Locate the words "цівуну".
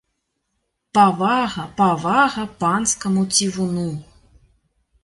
3.39-3.89